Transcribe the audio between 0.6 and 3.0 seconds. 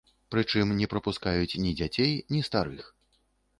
не прапускаюць ні дзяцей, ні старых.